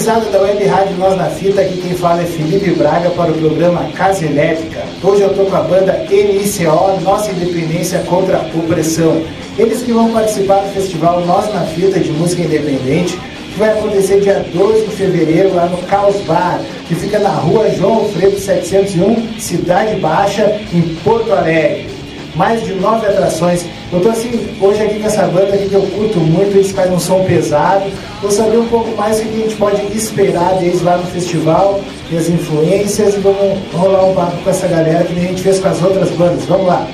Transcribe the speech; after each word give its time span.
Gurizada 0.00 0.30
da 0.30 0.40
Web 0.40 0.64
Rádio 0.64 0.96
Nós 0.96 1.14
na 1.14 1.26
Fita, 1.26 1.60
aqui 1.60 1.76
quem 1.76 1.94
fala 1.94 2.22
é 2.22 2.24
Felipe 2.24 2.70
Braga 2.70 3.10
para 3.10 3.32
o 3.32 3.34
programa 3.34 3.84
Casa 3.92 4.24
Elétrica. 4.24 4.82
Hoje 5.02 5.20
eu 5.20 5.30
estou 5.30 5.44
com 5.44 5.54
a 5.54 5.60
banda 5.60 5.92
NICO, 6.08 7.02
Nossa 7.02 7.30
Independência 7.30 7.98
contra 8.06 8.38
a 8.38 8.58
Opressão. 8.58 9.22
Eles 9.58 9.82
que 9.82 9.92
vão 9.92 10.10
participar 10.10 10.60
do 10.60 10.72
festival 10.72 11.20
Nós 11.26 11.52
na 11.52 11.66
Fita 11.66 12.00
de 12.00 12.10
Música 12.12 12.40
Independente, 12.40 13.20
que 13.52 13.58
vai 13.58 13.72
acontecer 13.72 14.20
dia 14.20 14.42
12 14.54 14.86
de 14.86 14.96
fevereiro 14.96 15.54
lá 15.54 15.66
no 15.66 15.76
Caos 15.82 16.16
Bar, 16.22 16.62
que 16.88 16.94
fica 16.94 17.18
na 17.18 17.28
rua 17.28 17.68
João 17.68 17.96
Alfredo 17.96 18.38
701, 18.38 19.38
Cidade 19.38 19.96
Baixa, 19.96 20.60
em 20.72 20.80
Porto 21.04 21.30
Alegre. 21.30 21.99
Mais 22.34 22.64
de 22.64 22.74
nove 22.74 23.06
atrações. 23.06 23.64
Eu 23.92 23.98
estou 23.98 24.12
assim, 24.12 24.48
hoje 24.60 24.82
aqui 24.82 25.00
com 25.00 25.06
essa 25.06 25.26
banda 25.26 25.54
aqui 25.54 25.68
que 25.68 25.74
eu 25.74 25.82
curto 25.82 26.18
muito, 26.20 26.56
eles 26.56 26.70
fazem 26.70 26.92
um 26.92 26.98
som 27.00 27.24
pesado. 27.24 27.90
Vou 28.22 28.30
saber 28.30 28.58
um 28.58 28.68
pouco 28.68 28.96
mais 28.96 29.18
o 29.18 29.22
que 29.22 29.28
a 29.28 29.42
gente 29.42 29.56
pode 29.56 29.96
esperar 29.96 30.58
deles 30.58 30.82
lá 30.82 30.96
no 30.96 31.06
festival, 31.06 31.80
e 32.10 32.16
as 32.16 32.28
influências, 32.28 33.14
e 33.14 33.18
vamos 33.18 33.58
rolar 33.72 34.04
um 34.04 34.14
papo 34.14 34.36
com 34.44 34.50
essa 34.50 34.68
galera 34.68 35.04
que 35.04 35.12
a 35.12 35.22
gente 35.22 35.42
fez 35.42 35.58
com 35.58 35.68
as 35.68 35.82
outras 35.82 36.10
bandas. 36.10 36.44
Vamos 36.44 36.66
lá! 36.66 36.86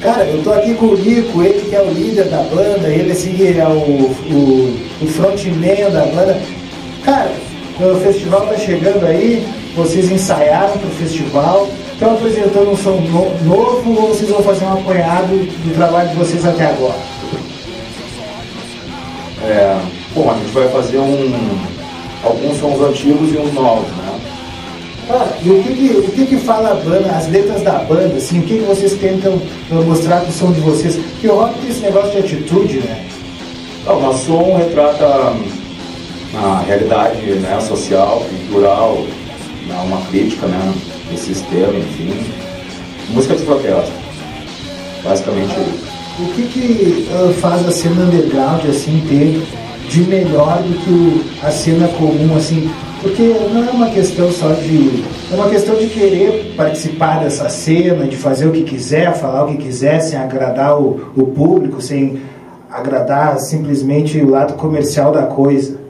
Cara, 0.00 0.24
eu 0.24 0.42
tô 0.42 0.52
aqui 0.52 0.74
com 0.74 0.86
o 0.86 0.96
Nico, 0.96 1.42
ele 1.42 1.66
que 1.66 1.74
é 1.74 1.80
o 1.80 1.90
líder 1.90 2.24
da 2.24 2.42
banda, 2.42 2.88
ele 2.88 3.10
assim 3.10 3.34
é 3.40 3.66
o, 3.66 3.70
o, 3.70 4.76
o 5.00 5.06
frontman 5.06 5.90
da 5.90 6.04
banda. 6.04 6.38
Cara, 7.02 7.32
o 7.80 7.96
festival 8.00 8.42
tá 8.42 8.56
chegando 8.58 9.06
aí, 9.06 9.46
vocês 9.74 10.12
ensaiaram 10.12 10.76
pro 10.76 10.90
festival, 10.90 11.68
estão 11.94 12.14
apresentando 12.14 12.70
um 12.70 12.76
som 12.76 12.96
no, 13.00 13.44
novo 13.44 14.02
ou 14.02 14.08
vocês 14.08 14.28
vão 14.28 14.42
fazer 14.42 14.64
um 14.64 14.72
apanhado 14.74 15.28
do 15.28 15.74
trabalho 15.74 16.10
de 16.10 16.16
vocês 16.16 16.44
até 16.44 16.66
agora? 16.66 16.98
É, 19.44 19.78
bom, 20.14 20.30
a 20.30 20.34
gente 20.34 20.52
vai 20.52 20.68
fazer 20.68 20.98
um, 20.98 21.58
alguns 22.22 22.58
sons 22.58 22.80
antigos 22.80 23.32
e 23.32 23.38
uns 23.38 23.52
novos, 23.52 23.88
né? 23.88 24.20
Cara, 25.06 25.36
e 25.42 25.50
o 25.50 25.62
que 25.62 25.74
que, 25.74 25.98
o 25.98 26.02
que 26.12 26.26
que 26.26 26.36
fala 26.38 26.70
a 26.70 26.74
banda, 26.74 27.10
as 27.10 27.28
letras 27.28 27.62
da 27.62 27.72
banda, 27.80 28.16
assim, 28.16 28.40
o 28.40 28.42
que 28.42 28.58
que 28.58 28.64
vocês 28.64 28.94
tentam 28.94 29.34
uh, 29.34 29.82
mostrar 29.86 30.20
com 30.20 30.30
o 30.30 30.32
som 30.32 30.50
de 30.50 30.60
vocês? 30.60 30.96
Porque 30.96 31.28
o 31.28 31.36
rock 31.36 31.58
tem 31.58 31.70
esse 31.70 31.80
negócio 31.80 32.10
de 32.12 32.18
atitude, 32.18 32.78
né? 32.78 33.06
Não, 33.84 33.98
o 33.98 34.00
nosso 34.00 34.26
som 34.26 34.56
retrata 34.56 35.34
a 36.34 36.64
realidade 36.66 37.20
né, 37.20 37.60
social, 37.60 38.24
cultural, 38.48 39.04
uma 39.72 40.00
crítica 40.06 40.46
né, 40.46 40.74
do 41.10 41.18
sistema, 41.18 41.74
enfim. 41.74 42.14
Música 43.10 43.36
de 43.36 43.42
protesto. 43.44 43.92
Basicamente 45.02 45.52
isso. 45.52 45.94
O 46.18 46.32
que 46.32 46.42
que 46.42 47.08
uh, 47.10 47.32
faz 47.34 47.66
a 47.66 47.72
cena 47.72 48.04
underground, 48.04 48.64
assim, 48.68 49.02
ter 49.08 49.42
de 49.88 50.02
melhor 50.02 50.62
do 50.62 50.78
que 50.80 50.90
o, 50.90 51.46
a 51.46 51.50
cena 51.50 51.88
comum, 51.88 52.36
assim? 52.36 52.70
Porque 53.02 53.34
não 53.52 53.64
é 53.64 53.70
uma 53.70 53.90
questão 53.90 54.30
só 54.30 54.52
de. 54.52 55.04
É 55.30 55.34
uma 55.34 55.50
questão 55.50 55.74
de 55.74 55.88
querer 55.88 56.54
participar 56.56 57.20
dessa 57.20 57.48
cena, 57.48 58.06
de 58.06 58.16
fazer 58.16 58.46
o 58.46 58.52
que 58.52 58.62
quiser, 58.62 59.12
falar 59.14 59.44
o 59.44 59.48
que 59.48 59.58
quiser, 59.58 60.00
sem 60.00 60.18
agradar 60.18 60.80
o, 60.80 61.12
o 61.16 61.26
público, 61.26 61.82
sem 61.82 62.22
agradar 62.70 63.38
simplesmente 63.40 64.18
o 64.18 64.30
lado 64.30 64.54
comercial 64.54 65.12
da 65.12 65.24
coisa. 65.24 65.83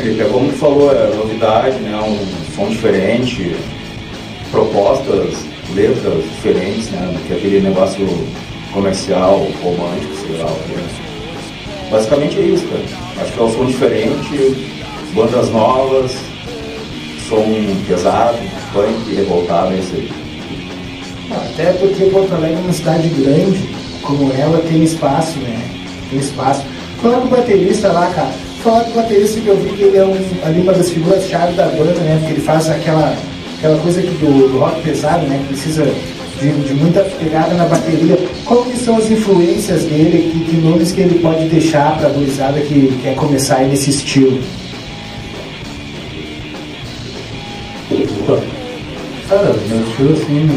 É, 0.00 0.20
é 0.20 0.28
como 0.30 0.48
tu 0.48 0.58
falou, 0.58 0.92
é 0.92 1.14
novidade, 1.14 1.76
né? 1.80 1.98
Um 2.00 2.54
som 2.54 2.68
diferente, 2.68 3.56
propostas, 4.50 5.34
letras 5.74 6.24
diferentes, 6.36 6.90
né? 6.90 7.10
Do 7.12 7.26
que 7.26 7.34
aquele 7.34 7.60
negócio 7.60 8.06
comercial, 8.72 9.46
romântico, 9.62 10.14
sei 10.26 10.36
lá. 10.38 10.46
o 10.46 10.54
que 10.54 10.74
é. 10.74 11.90
Basicamente 11.90 12.38
é 12.38 12.42
isso, 12.42 12.64
cara. 12.66 13.22
Acho 13.22 13.32
que 13.32 13.40
é 13.40 13.42
um 13.42 13.52
som 13.52 13.64
diferente, 13.64 14.68
bandas 15.14 15.50
novas, 15.50 16.16
som 17.28 17.44
pesado, 17.88 18.38
punk, 18.72 19.14
revoltado, 19.14 19.74
é 19.74 19.78
isso 19.78 19.94
aí. 19.94 20.10
Até 21.30 21.72
porque 21.72 22.04
Porto 22.04 22.32
Alegre 22.34 22.56
é 22.56 22.60
uma 22.60 22.72
cidade 22.72 23.08
grande, 23.08 23.68
como 24.02 24.32
ela, 24.32 24.58
tem 24.60 24.82
espaço, 24.84 25.38
né? 25.40 25.60
Tem 26.10 26.20
espaço. 26.20 26.62
Falar 27.02 27.20
com 27.20 27.26
o 27.26 27.30
baterista 27.30 27.92
lá, 27.92 28.06
cara. 28.14 28.47
Falar 28.62 28.84
com 28.84 28.90
o 28.90 28.94
baterista 28.94 29.40
que 29.40 29.46
eu 29.46 29.56
vi 29.56 29.70
que 29.70 29.82
ele 29.82 29.96
é 29.96 30.04
um, 30.04 30.16
ali 30.44 30.60
uma 30.60 30.72
das 30.72 30.90
figuras-chave 30.90 31.54
da 31.54 31.66
banda, 31.66 32.00
né? 32.00 32.16
Porque 32.18 32.34
ele 32.34 32.40
faz 32.40 32.68
aquela, 32.68 33.16
aquela 33.58 33.78
coisa 33.78 34.02
que 34.02 34.08
do, 34.08 34.48
do 34.50 34.58
rock 34.58 34.82
pesado, 34.82 35.26
né? 35.26 35.38
Que 35.42 35.54
precisa 35.54 35.84
de, 36.40 36.50
de 36.50 36.74
muita 36.74 37.02
pegada 37.02 37.54
na 37.54 37.66
bateria. 37.66 38.16
Que 38.16 38.76
são 38.78 38.96
as 38.96 39.10
influências 39.10 39.84
dele? 39.84 40.30
Que, 40.32 40.50
que 40.50 40.56
nomes 40.56 40.92
que 40.92 41.02
ele 41.02 41.18
pode 41.20 41.48
deixar 41.48 41.96
pra 41.98 42.08
gurizada 42.08 42.60
que 42.60 42.98
quer 43.02 43.14
começar 43.14 43.56
aí 43.56 43.68
nesse 43.68 43.90
estilo? 43.90 44.40
Cara, 49.28 49.54
meu 49.68 49.80
estilo 49.86 50.12
assim, 50.14 50.48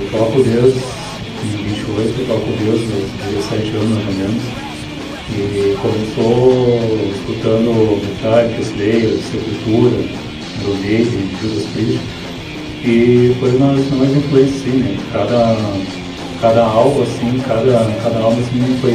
eu 0.00 0.18
toco 0.18 0.42
desde 0.42 0.78
em 0.78 1.64
28, 1.74 2.20
eu 2.20 2.26
toco 2.26 2.52
desde 2.58 2.84
os 2.86 3.50
17 3.50 3.76
anos 3.76 3.88
mais 3.90 4.06
ou 4.06 4.14
menos. 4.14 4.65
E 5.38 5.76
começou 5.82 6.80
escutando 7.14 8.00
Metallica, 8.02 8.58
Slayer, 8.62 9.18
Sepultura, 9.18 10.02
Iron 10.62 10.74
Maiden, 10.80 11.28
Judas 11.42 11.66
Priest. 11.74 12.00
E 12.82 13.36
foi 13.38 13.50
uma 13.56 13.74
das 13.74 13.90
mais 13.90 14.16
influências, 14.16 14.62
assim, 14.62 14.78
né? 14.78 14.98
Cada, 15.12 15.56
cada 16.40 16.64
álbum, 16.64 17.02
assim, 17.02 17.38
cada, 17.46 17.94
cada 18.02 18.18
álbum, 18.18 18.40
assim, 18.40 18.78
foi, 18.80 18.92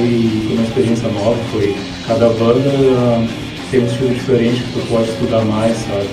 foi 0.48 0.56
uma 0.56 0.64
experiência 0.64 1.10
nova, 1.10 1.38
foi... 1.52 1.76
Cada 2.08 2.30
banda 2.30 3.28
tem 3.70 3.82
um 3.82 3.86
estilo 3.86 4.14
diferente 4.16 4.64
que 4.64 4.74
tu 4.74 4.88
pode 4.90 5.10
estudar 5.12 5.46
mais, 5.46 5.78
sabe? 5.78 6.10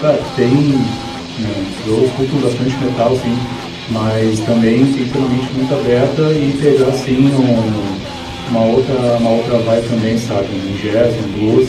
Cara, 0.00 0.18
tem... 0.34 0.50
Né, 0.50 1.64
eu 1.86 2.04
escuto 2.06 2.42
bastante 2.42 2.76
metal, 2.84 3.16
sim, 3.22 3.38
mas 3.90 4.40
também 4.40 4.84
tem 4.84 5.08
uma 5.14 5.28
mente 5.28 5.52
muito 5.54 5.72
aberta 5.72 6.22
e 6.32 6.58
pegar, 6.60 6.88
assim, 6.88 7.32
um 7.32 8.09
uma 8.50 8.64
outra, 8.64 8.94
uma 9.18 9.30
outra 9.30 9.58
vibe 9.58 9.88
também, 9.88 10.18
sabe? 10.18 10.48
Um 10.54 10.76
jazz, 10.76 11.14
um 11.16 11.38
blues. 11.38 11.68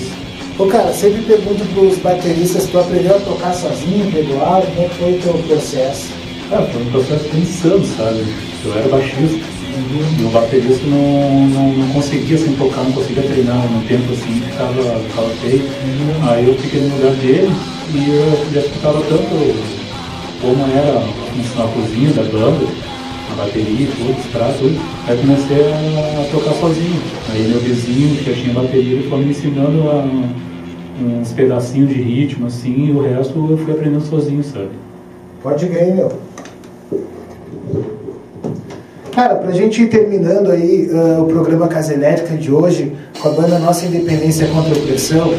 Ô 0.58 0.66
cara, 0.66 0.92
sempre 0.94 1.22
pergunto 1.22 1.66
pros 1.74 1.98
bateristas, 2.00 2.68
tu 2.68 2.80
aprendeu 2.80 3.16
a 3.16 3.20
tocar 3.20 3.54
sozinho, 3.54 4.12
Eduardo, 4.16 4.68
como 4.76 4.88
é 4.88 4.90
foi 4.90 5.14
o 5.14 5.20
teu 5.20 5.34
processo? 5.34 6.12
Ah, 6.52 6.68
foi 6.72 6.82
um 6.82 6.92
processo 6.92 7.38
insano, 7.38 7.86
sabe? 7.98 8.24
Eu 8.66 8.78
era 8.78 8.90
baixista 8.90 9.40
e 10.20 10.24
o 10.24 10.30
baterista 10.30 10.86
não, 10.86 11.48
não, 11.48 11.74
não 11.74 11.94
conseguia 11.94 12.36
assim, 12.36 12.54
tocar, 12.56 12.84
não 12.84 12.92
conseguia 12.92 13.24
treinar 13.24 13.72
no 13.72 13.82
tempo 13.88 14.12
assim, 14.12 14.42
ficava, 14.42 15.00
ficava 15.08 15.30
feio. 15.42 15.64
Aí 16.30 16.48
eu 16.48 16.56
fiquei 16.56 16.82
no 16.82 16.96
lugar 16.96 17.14
dele 17.14 17.52
e 17.94 18.10
eu 18.10 18.54
já 18.54 18.60
escutava 18.60 19.02
tanto 19.08 19.82
como 20.42 20.64
era 20.76 21.02
funcionar 21.36 21.66
a 21.66 21.74
cozinha 21.74 22.14
da 22.14 22.24
banda, 22.24 22.66
a 23.32 23.36
bateria, 23.36 23.88
tudo, 23.98 24.20
os 24.20 24.26
pratos. 24.28 24.72
Aí 25.08 25.18
comecei 25.18 25.74
a 25.74 26.30
tocar 26.32 26.54
sozinho. 26.56 27.02
Aí 27.32 27.48
meu 27.48 27.60
vizinho, 27.60 28.18
que 28.18 28.32
já 28.32 28.34
tinha 28.34 28.54
bateria, 28.54 28.94
ele 28.94 29.10
foi 29.10 29.20
me 29.20 29.32
ensinando 29.32 29.90
a, 29.90 30.06
uns 31.02 31.32
pedacinhos 31.34 31.90
de 31.90 32.02
ritmo, 32.02 32.48
assim, 32.48 32.88
e 32.88 32.92
o 32.92 33.02
resto 33.02 33.48
eu 33.50 33.58
fui 33.58 33.74
aprendendo 33.74 34.02
sozinho, 34.02 34.44
sabe? 34.44 34.70
Pode 35.42 35.66
ganhar, 35.66 35.96
meu. 35.96 36.12
Cara, 39.12 39.36
pra 39.36 39.52
gente 39.52 39.82
ir 39.82 39.90
terminando 39.90 40.52
aí 40.52 40.90
uh, 40.90 41.24
o 41.24 41.26
programa 41.28 41.68
Casa 41.68 41.94
Elétrica 41.94 42.38
de 42.38 42.52
hoje, 42.52 42.94
com 43.20 43.30
a 43.30 43.32
banda 43.32 43.60
Nossa 43.60 43.86
Independência 43.86 44.48
contra 44.48 44.74
a 44.74 44.78
Opressão, 44.78 45.34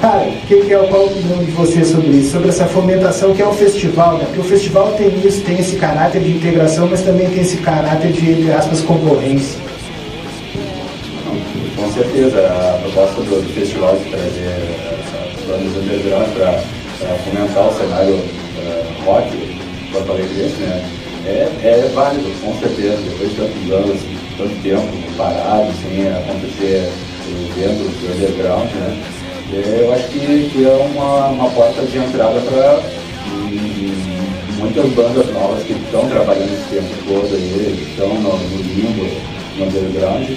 cara, 0.00 0.30
que 0.46 0.56
que 0.56 0.72
é, 0.72 0.78
qual 0.78 1.02
a 1.02 1.04
opinião 1.06 1.38
de 1.44 1.50
você 1.50 1.84
sobre 1.84 2.08
isso? 2.08 2.32
Sobre 2.32 2.48
essa 2.48 2.66
fomentação 2.66 3.34
que 3.34 3.42
é 3.42 3.46
o 3.46 3.52
festival, 3.52 4.18
né? 4.18 4.24
Porque 4.26 4.40
o 4.40 4.44
festival 4.44 4.92
tem 4.92 5.08
isso, 5.24 5.42
tem 5.42 5.58
esse 5.58 5.76
caráter 5.76 6.22
de 6.22 6.30
integração, 6.30 6.88
mas 6.88 7.02
também 7.02 7.28
tem 7.30 7.40
esse 7.40 7.58
caráter 7.58 8.12
de, 8.12 8.30
entre 8.30 8.52
aspas, 8.52 8.80
concorrência. 8.80 9.58
Com 11.76 11.92
certeza, 11.92 12.38
a 12.38 12.78
proposta 12.82 13.22
do, 13.22 13.42
do 13.42 13.54
festival 13.54 13.96
de 13.96 14.10
trazer 14.10 14.56
as 15.34 15.44
bandas 15.46 15.76
underground 15.76 16.28
para 16.34 17.14
fomentar 17.24 17.68
o 17.68 17.78
cenário 17.78 18.14
uh, 18.14 19.04
rock 19.04 19.58
porto 19.92 20.12
alegrense, 20.12 20.60
né? 20.60 20.84
É, 21.26 21.48
é 21.62 21.90
válido, 21.94 22.30
com 22.40 22.54
certeza. 22.58 22.96
Depois 22.96 23.30
de 23.30 23.36
tantos 23.36 23.72
anos, 23.72 24.00
tanto 24.36 24.62
tempo 24.62 24.86
parado, 25.16 25.72
sem 25.82 26.08
acontecer 26.08 26.90
eventos 27.28 27.92
do 27.96 28.14
underground, 28.14 28.70
né? 28.74 29.02
Eu 29.50 29.92
acho 29.94 30.08
que, 30.08 30.50
que 30.52 30.64
é 30.66 30.90
uma, 30.92 31.28
uma 31.28 31.50
porta 31.50 31.82
de 31.82 31.98
entrada 31.98 32.40
para 32.40 32.82
muitas 34.58 34.90
bandas 34.92 35.32
novas 35.32 35.62
que 35.64 35.72
estão 35.72 36.06
trabalhando 36.08 36.52
esse 36.52 36.74
tempo 36.74 36.94
todo 37.06 37.34
aí, 37.34 37.74
que 37.76 37.90
estão 37.90 38.08
no, 38.08 38.36
no 38.36 38.62
limbo, 38.62 39.06
no 39.56 39.64
underground. 39.64 40.28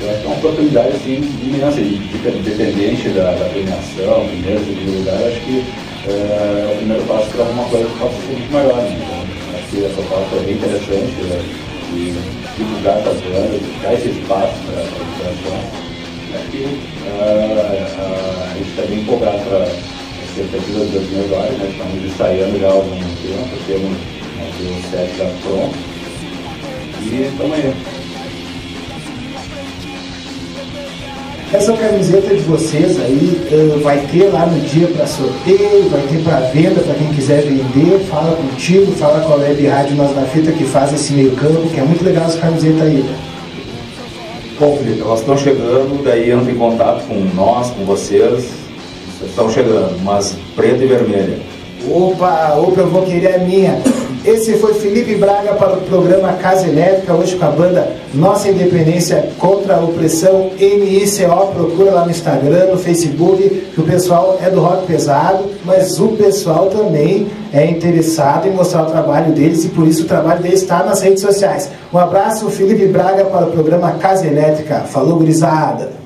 Eu 0.00 0.10
acho 0.10 0.20
que 0.20 0.24
é 0.24 0.26
uma 0.26 0.36
oportunidade 0.36 0.88
assim, 0.88 1.16
imensa, 1.42 1.80
independente 1.80 3.08
da, 3.10 3.32
da 3.32 3.44
premiação, 3.46 4.26
segundo 4.64 4.98
lugar, 4.98 5.16
acho 5.16 5.40
que 5.40 5.64
é, 6.06 6.12
é 6.12 6.72
o 6.72 6.76
primeiro 6.76 7.02
passo 7.04 7.30
para 7.30 7.44
alguma 7.44 7.64
coisa 7.64 7.86
que 7.86 7.98
possa 7.98 8.16
ser 8.16 8.32
muito 8.32 8.52
maior. 8.52 8.76
Né? 8.76 8.98
Então, 9.00 9.58
acho 9.58 9.68
que 9.68 9.84
essa 9.84 10.02
pauta 10.02 10.36
é 10.36 10.40
bem 10.40 10.54
interessante 10.54 11.12
né? 11.22 11.44
e 11.92 12.14
divulgar 12.56 12.98
essas 12.98 13.20
bandas, 13.20 13.60
dar 13.82 13.94
esse 13.94 14.08
espaço 14.08 14.54
para 14.66 14.80
a 14.80 14.84
divulgação. 14.84 15.90
Aqui 16.30 16.64
uh, 17.06 17.60
a 17.68 18.39
gente 18.60 18.70
está 18.70 18.82
bem 18.82 19.00
empolgado 19.00 19.38
para 19.48 19.62
as 19.64 19.72
expectativas 20.28 20.90
das 20.90 21.10
melhores, 21.10 21.58
né? 21.58 21.68
estamos 21.70 22.04
ensaiando 22.04 22.60
já 22.60 22.68
há 22.68 22.72
algum 22.72 22.90
tempo, 22.90 23.56
temos 23.66 23.96
o 24.60 24.90
set 24.90 25.16
já 25.16 25.24
pronto 25.42 25.78
e 27.02 27.28
estamos 27.32 27.54
aí. 27.54 27.74
Essa 31.52 31.72
camiseta 31.72 32.32
de 32.32 32.42
vocês 32.42 33.00
aí 33.00 33.42
uh, 33.50 33.80
vai 33.80 33.98
ter 34.06 34.28
lá 34.28 34.46
no 34.46 34.60
dia 34.60 34.86
para 34.88 35.04
sorteio, 35.04 35.88
vai 35.90 36.02
ter 36.02 36.22
para 36.22 36.40
venda 36.52 36.80
para 36.80 36.94
quem 36.94 37.08
quiser 37.08 37.42
vender. 37.42 37.98
Fala 38.08 38.36
contigo, 38.36 38.92
fala 38.92 39.20
com 39.20 39.32
a 39.32 39.36
Web 39.36 39.66
Rádio 39.66 39.96
Nós 39.96 40.14
na 40.14 40.22
Fita 40.22 40.52
que 40.52 40.62
faz 40.62 40.92
esse 40.92 41.12
meio 41.12 41.32
campo, 41.32 41.68
que 41.70 41.80
é 41.80 41.82
muito 41.82 42.04
legal 42.04 42.26
essa 42.26 42.38
camiseta 42.38 42.84
aí. 42.84 42.98
Né? 42.98 43.29
Bom, 44.60 44.76
Felipe, 44.76 45.00
elas 45.00 45.20
estão 45.20 45.38
chegando, 45.38 46.04
daí 46.04 46.30
entra 46.30 46.52
em 46.52 46.54
contato 46.54 47.06
com 47.06 47.14
nós, 47.34 47.70
com 47.70 47.86
vocês. 47.86 48.46
Estão 49.24 49.50
chegando, 49.50 49.98
mas 50.04 50.36
preta 50.54 50.84
e 50.84 50.86
vermelha. 50.86 51.38
Opa, 51.90 52.56
opa, 52.58 52.82
eu 52.82 52.90
vou 52.90 53.02
querer 53.06 53.36
a 53.36 53.38
minha. 53.38 53.82
Esse 54.22 54.52
foi 54.58 54.74
Felipe 54.74 55.14
Braga 55.14 55.54
para 55.54 55.78
o 55.78 55.80
programa 55.80 56.34
Casa 56.34 56.68
Elétrica, 56.68 57.14
hoje 57.14 57.36
com 57.36 57.44
a 57.46 57.50
banda 57.50 57.90
Nossa 58.12 58.50
Independência 58.50 59.30
contra 59.38 59.76
a 59.76 59.80
Opressão, 59.80 60.50
NICO. 60.60 61.54
Procura 61.54 61.92
lá 61.92 62.04
no 62.04 62.10
Instagram, 62.10 62.66
no 62.66 62.76
Facebook, 62.76 63.42
que 63.74 63.80
o 63.80 63.84
pessoal 63.84 64.38
é 64.42 64.50
do 64.50 64.60
rock 64.60 64.86
pesado, 64.86 65.44
mas 65.64 65.98
o 65.98 66.08
pessoal 66.08 66.66
também 66.66 67.28
é 67.50 67.64
interessado 67.64 68.46
em 68.46 68.50
mostrar 68.50 68.82
o 68.82 68.90
trabalho 68.90 69.32
deles 69.32 69.64
e 69.64 69.68
por 69.68 69.88
isso 69.88 70.02
o 70.02 70.06
trabalho 70.06 70.42
deles 70.42 70.60
está 70.60 70.82
nas 70.82 71.00
redes 71.00 71.22
sociais. 71.22 71.70
Um 71.90 71.96
abraço, 71.96 72.50
Felipe 72.50 72.86
Braga 72.88 73.24
para 73.24 73.46
o 73.46 73.50
programa 73.50 73.92
Casa 73.92 74.26
Elétrica. 74.26 74.80
Falou, 74.80 75.16
gurizada! 75.16 75.99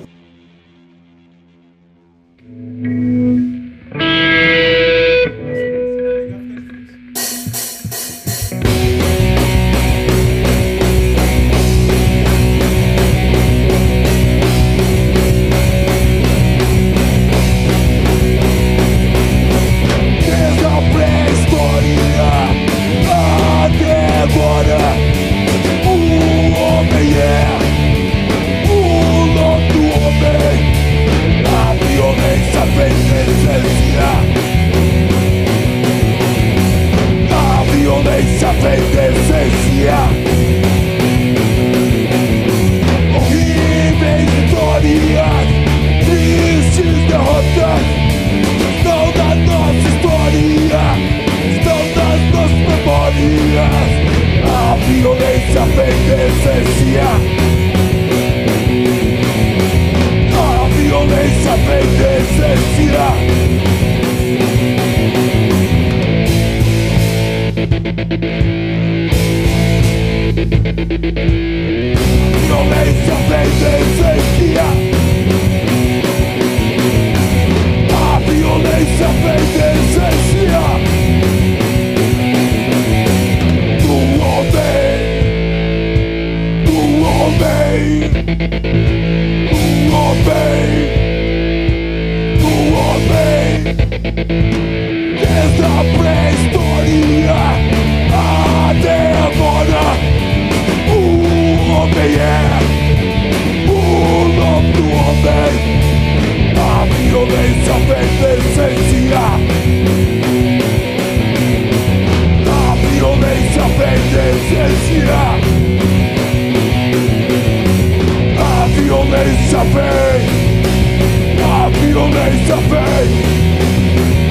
saper 122.46 123.08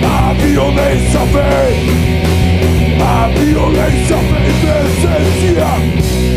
A 0.03 0.33
violência 0.33 1.19
vem 1.33 1.75
A 3.01 3.27
violência 3.29 4.17
vem 4.17 4.53
da 4.65 4.75
essência 4.85 6.32